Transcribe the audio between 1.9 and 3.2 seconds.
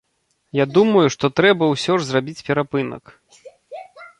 ж зрабіць перапынак.